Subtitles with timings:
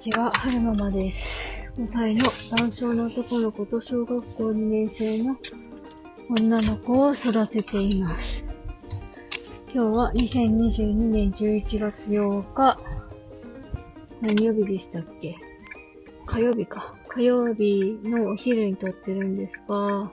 [0.00, 1.28] ちは、はるままです。
[1.76, 5.36] 5歳の男性の男の子と小学校2年生の
[6.30, 8.42] 女の子を育てています。
[9.74, 12.80] 今日は2022年11月8日、
[14.22, 15.36] 何曜日でしたっけ？
[16.24, 16.94] 火曜日か。
[17.08, 20.10] 火曜日のお昼に撮ってるんですが、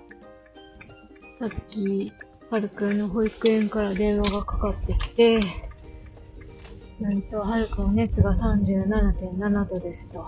[1.39, 2.11] さっき、
[2.49, 5.39] はるくんの保育園から電話がかかってきて、
[6.99, 10.25] なんと、はるくん熱が37.7度ですと。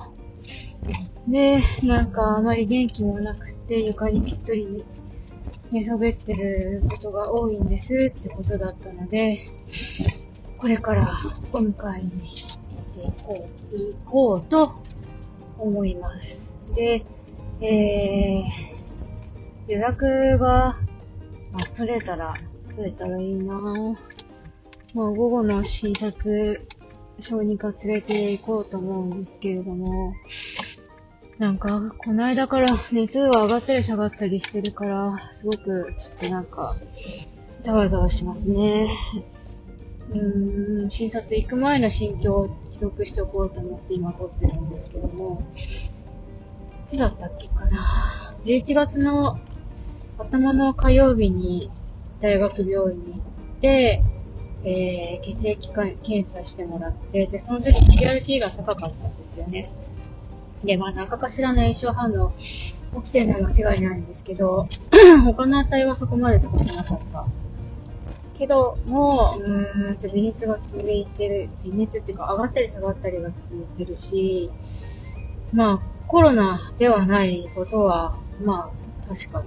[1.28, 4.84] で、なんかあまり元気もなくて床にぴっとり
[5.72, 9.46] 寝そべってることが多いんですってことだったので、
[10.58, 11.12] これから
[11.54, 12.34] お迎えに
[12.98, 14.80] 行こう、行こうと
[15.58, 16.42] 思います。
[16.76, 17.04] で、
[17.62, 20.78] えー、予約が、
[21.52, 22.36] まあ、取れたら、
[22.76, 24.19] 取れたらいいなぁ。
[24.96, 26.68] まあ、午後の診察、
[27.20, 30.14] 小児科連れて行こうと思うんですけれども、
[31.38, 36.76] なんか、この間から熱は上がったり下がったりしてるから、すごく、ちょっとなんか、
[37.62, 38.90] ざわざわしますね。
[40.12, 45.60] うーん、診察行く前の心境を記録しておこうと思って今撮ってるんですけども、い
[46.88, 48.36] つだったっけかな。
[48.44, 49.40] 11月の
[50.18, 51.70] 頭の火曜日に
[52.22, 53.22] 大学病院に行っ
[53.62, 54.04] て、
[54.64, 59.72] えー、血液か検査してもらって、で、その時 CRP が高かったんですよね。
[60.64, 62.34] で、まあ、何かしらの炎症反応
[63.04, 64.68] 起きてるのは間違いないんですけど、
[65.24, 67.26] 他の値はそこまで高くなかった。
[68.38, 74.52] けど、もう、うーんと、微熱が続いてる、微熱っていうか、上がったり下がったりが続いてるし、
[75.52, 78.72] まあ、コロナではないことは、ま
[79.08, 79.44] あ、確か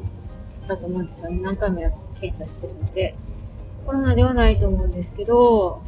[0.68, 1.40] だと思うんですよね。
[1.42, 3.14] 何回もや検査してるので。
[3.86, 5.82] コロナではないと思うんですけど、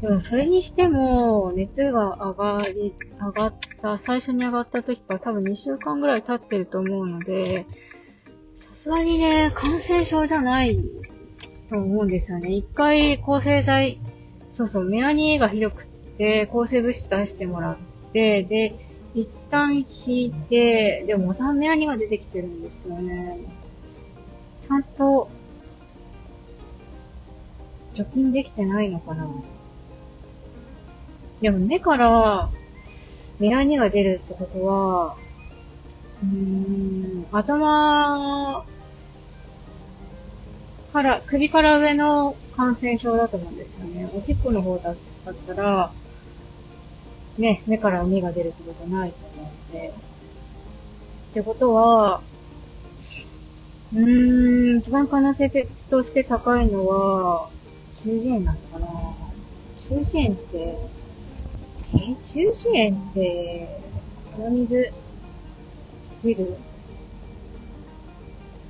[0.00, 7.66] でもそれにしても、熱が上がり、上がった、最初に上がった時から多分2週間ぐらい経ってると思うので、
[8.70, 10.82] さすがにね、感染症じゃない
[11.68, 12.50] と思うんですよね。
[12.52, 14.00] 一回抗生剤、
[14.56, 17.76] そうそう、メアニがひどくて、抗生物質出してもらっ
[18.12, 18.74] て、で、
[19.14, 23.38] 一旦引いて、でもまたメアニが出てきてるんですよね。
[24.66, 25.28] ちゃんと、
[28.00, 29.28] 除菌できてないのかな
[31.42, 32.50] でも目から
[33.38, 35.16] メラニが出るってことは、
[36.22, 38.64] うーん、頭
[40.92, 44.10] から、首から上の感染症だと思うんですよね。
[44.14, 44.94] おしっこの方だっ
[45.46, 45.92] たら、
[47.38, 49.88] ね、目から海が出るってことはないと思うんで。
[49.88, 49.92] っ
[51.34, 52.22] てことは、
[53.94, 57.50] うーん、一番可能性として高いのは、
[58.02, 58.86] 中耳炎なのかな
[59.88, 60.78] 中耳炎って、
[61.94, 63.80] え、中耳炎って、
[64.36, 64.92] 鼻水
[66.22, 66.56] 出る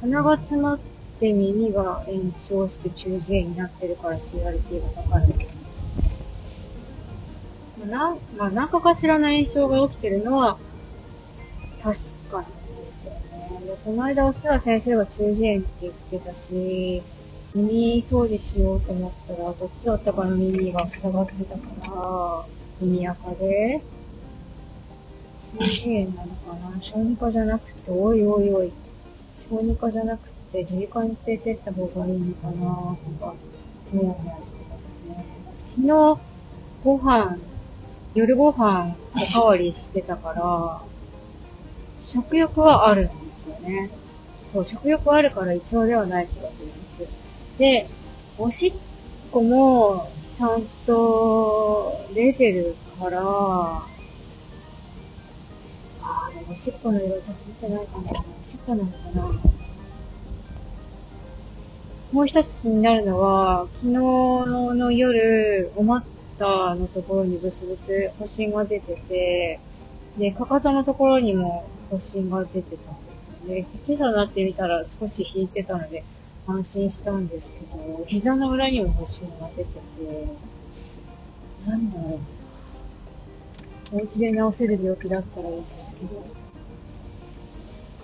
[0.01, 0.81] 鼻が詰まっ
[1.21, 5.61] て耳が炎症して中耳炎になってるから CRT が高いのかな。
[7.79, 10.59] まあ、な、まあ、何かかしらの炎症が起きてるのは、
[11.83, 13.67] 確かにですよね。
[13.67, 17.03] でこの間、おすら先生が中耳炎って言ってたし、
[17.55, 21.61] 耳掃除しようと思ったら、どっちだったかの耳が塞がってたか
[21.97, 22.45] ら、
[22.81, 23.83] 耳垢で、
[25.59, 28.73] 中耳炎なのかな小児科じゃなくて、おいおいおい、
[29.51, 33.35] 小児科じゃなくて、耳鼻科に連れてった方がいいのかなとか、
[33.93, 35.27] もやもやしてますね。
[35.75, 36.21] 昨日、
[36.85, 37.39] ご飯、
[38.15, 40.83] 夜ご飯おかわりしてたから、
[42.13, 43.91] 食欲はあるんですよね。
[44.53, 46.90] そう、食欲あるから胃腸ではない気がするんです。
[47.61, 47.91] で、
[48.39, 48.73] おしっ
[49.31, 58.25] こもちゃんと出てるから、あーでもおしっこの色ちょっと見てないかな。
[58.43, 59.41] おしっこなのかな。
[62.13, 66.07] もう一つ気になるのは、昨日の夜、お股
[66.77, 69.61] のところにブツブツ発疹が出てて、
[70.17, 73.67] で、かかとのところにも発疹が出てたんですよね。
[73.87, 76.05] 今朝になってみたら少し引いてたので、
[76.47, 79.81] 安心したんですけど、膝の裏にも発疹が出てて、
[81.67, 82.41] なんだろう。
[83.93, 86.25] お家で治せる病気だったらいいんですけど、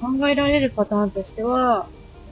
[0.01, 1.89] 考えられるパターンとしては、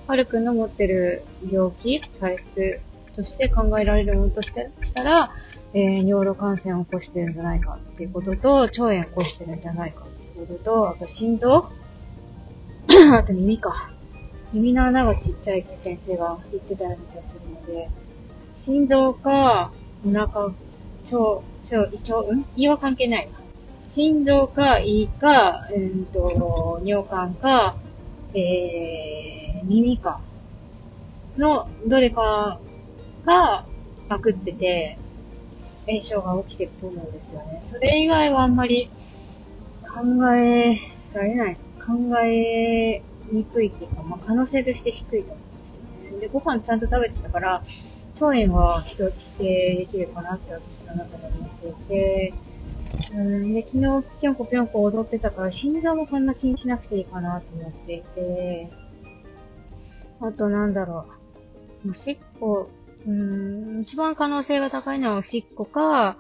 [0.07, 2.81] はるくんの持ってる病気、体質
[3.17, 5.33] として考えられるものとしてしたら、
[5.73, 11.69] えー、尿路感染を起こしてるんじゃないかっていうことと、腸炎を起こしてるんじゃないかっていうことと、あと心臓
[13.13, 13.94] あと耳か。
[14.55, 17.91] 耳の穴がちっちゃいって先生が言ってたような気がするので、
[18.65, 19.73] 心臓か、
[20.07, 20.55] お腹、腸、
[21.11, 21.43] ちょ、
[21.93, 22.45] 一応、うん？
[22.57, 23.29] 胃は関係ない。
[23.95, 27.77] 心臓か胃か、うんと、尿管か、
[28.33, 30.21] えー、耳か。
[31.37, 32.61] の、どれか
[33.27, 33.67] が、
[34.09, 34.99] パクってて、
[35.87, 37.59] 炎症が起きてると思うんですよね。
[37.61, 38.89] それ以外はあんまり
[39.83, 40.01] 考
[40.35, 40.77] え
[41.13, 41.57] られない。
[41.85, 41.93] 考
[42.25, 46.21] えにくいっていうか、まあ、可能性として低いと思うんですよね。
[46.21, 47.63] で、ご飯ちゃんと食べてたから、
[48.21, 52.35] 腸炎は人規定できるかなって私の中で思っていて、
[53.13, 58.71] うんで、昨日ぴょんこぴょんこ踊ってたから、心臓もそんな気にしなくていいかなと思っていて、
[60.21, 61.07] あとなんだろ
[61.85, 61.91] う。
[61.91, 62.71] おしっこ、
[63.07, 66.17] うん、一番可能性が高いのはおしっこか、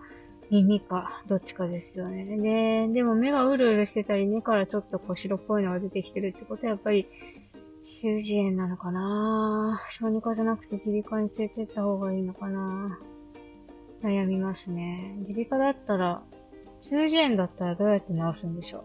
[0.63, 2.25] 耳か、どっちかですよね。
[2.25, 7.09] で、でも目がうるうるしてたり、目からちょっとこう白っぽいのが出てきてるってことはやっぱり、
[8.03, 9.83] 中耳炎なのかな。
[9.91, 12.99] 小児科じゃなくて耳鼻科に連れてった方がいいのかな。
[14.03, 15.17] 悩みますね。
[15.29, 16.23] 耳鼻科だったら、
[16.83, 18.85] 中耳炎だったらどうやって治すんでしょう。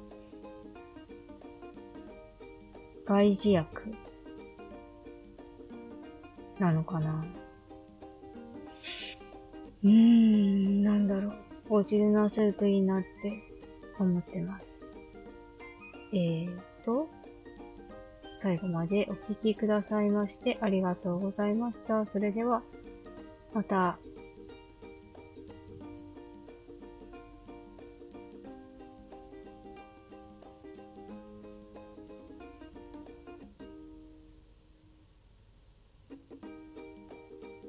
[3.05, 3.95] 外耳薬。
[6.59, 7.25] なのかな。
[9.83, 11.48] うーん、なんだろう。
[11.69, 13.07] お家で治せるといいなって
[13.99, 14.65] 思ってます。
[16.11, 17.07] えーと、
[18.41, 22.05] 最後までお聴きくださいましてありがとうございました。
[22.07, 22.63] それでは、
[23.53, 23.99] また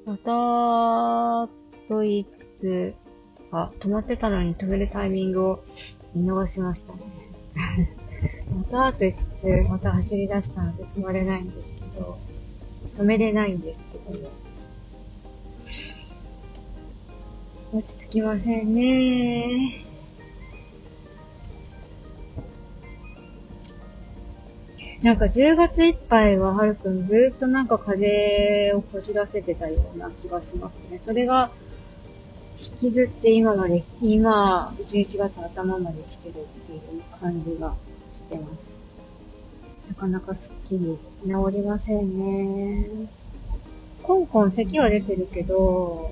[0.05, 1.47] また、
[1.87, 2.95] と言いつつ、
[3.51, 5.63] あ、止まってたのに止めるタイミングを
[6.15, 6.99] 見逃しましたね。
[8.55, 12.17] またと言いつつ、また走り出したので止まれないんですけど、
[12.97, 14.29] 止めれないんですけど、
[17.73, 19.85] 落ち着きませんね。
[25.01, 30.99] なんか10月いっぱいははるくんずっとなんか風邪をこじらせてたような気がしますね。
[30.99, 31.51] それが
[32.61, 36.35] 引きずって今まで、今、11月頭まで来てるっ
[36.67, 37.73] ていう感じが
[38.13, 38.69] してます。
[39.89, 42.87] なかなかすっきり治りませんね。
[44.03, 46.11] コンコン咳は出てるけど、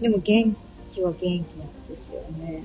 [0.00, 0.56] でも元
[0.92, 2.62] 気は元気なんですよね。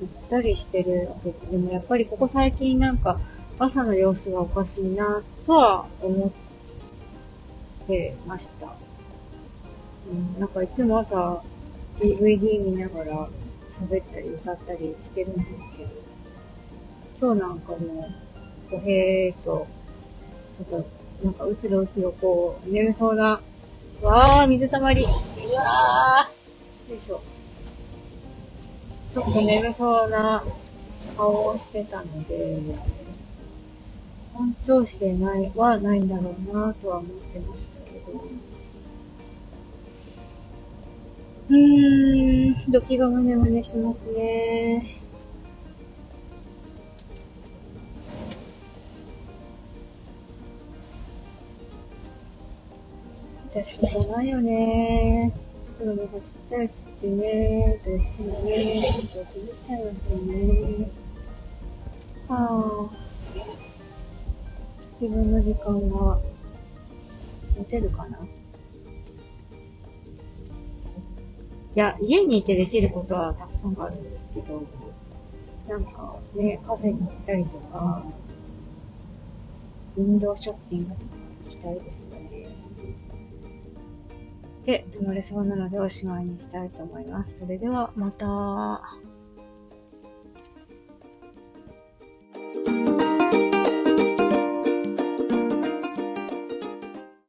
[0.00, 1.08] ぐったりしてる、
[1.50, 3.20] でもやっぱりここ最近なんか
[3.58, 6.30] 朝の様子がおかしいなとは思っ
[7.86, 8.85] てました。
[10.10, 11.42] うん、なんかいつも朝
[11.98, 13.28] DVD 見ながら
[13.80, 15.90] 喋ったり歌ったりしてるんですけど、
[17.20, 18.08] 今日なんかも
[18.70, 19.66] う、おへーと、
[20.56, 20.88] ちょっと、
[21.24, 23.40] なんかうつろうつろこう、眠そうな、
[24.02, 25.06] わー、水たまり、う
[25.54, 27.20] わー、よいしょ。
[29.12, 30.44] ちょっと眠そうな
[31.16, 32.60] 顔をしてたので、
[34.34, 38.55] 本調子でないはないんだろうなとは思ってましたけど。
[41.48, 45.00] うーん、ドキが胸胸しますね。
[53.54, 55.32] 確かにないよね
[55.78, 60.90] 子供がちっちゃいうちってね、どうしてもね、緊張崩しちゃいますよね。
[62.28, 62.96] はあ、
[65.00, 66.20] 自分の時間は
[67.56, 68.18] 持てるかな？
[71.76, 74.62] いや、家にいてできることはたくさんあるんですけど、
[75.68, 78.02] なんかね、カフェに行ったりとか、
[79.98, 81.06] ウィンドウショッピングとか
[81.44, 82.46] 行きたいですよね。
[84.64, 87.40] で、泊まれそうなのでおしまいにしたいと思います。
[87.40, 89.05] それではまた。